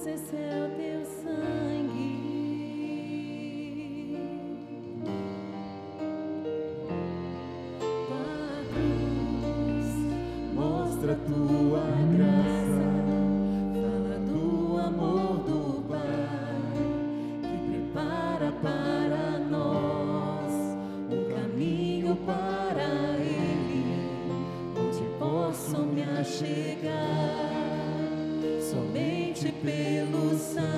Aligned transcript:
Jesus, 0.00 0.06
esse 0.06 0.36
é 0.36 0.66
o 0.66 0.70
teu 0.76 1.04
sangue. 1.04 2.20
Padre, 8.08 8.92
mostra 10.54 11.14
tua 11.26 11.84
graça, 12.16 12.88
fala 13.74 14.18
do 14.26 14.78
amor 14.78 15.38
do 15.44 15.82
Pai 15.88 16.70
que 17.42 17.56
prepara 17.70 18.52
para 18.62 19.38
nós 19.50 20.52
um 21.10 21.22
caminho 21.34 22.16
para 22.24 23.16
Ele, 23.18 24.00
onde 24.78 25.04
posso 25.18 25.78
me 25.82 26.02
achegar 26.02 27.79
somente 28.70 29.50
pelo 29.50 30.38
sangue. 30.38 30.70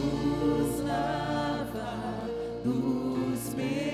nos 0.00 0.80
lava 0.80 2.28
dos 2.64 3.54
pecados 3.54 3.91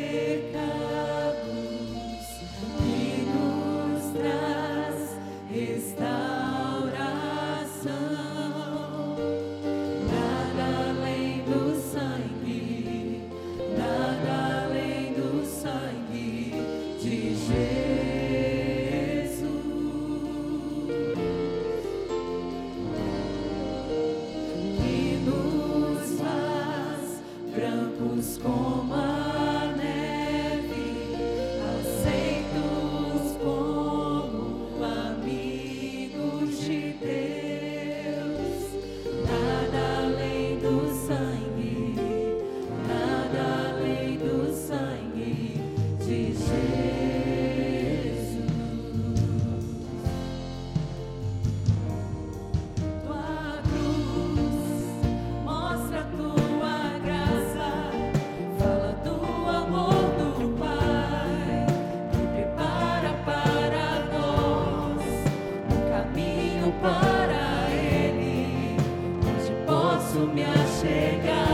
Unscorned. 28.19 28.78
Posso 70.19 70.27
me 70.33 70.43
achegar 70.43 71.48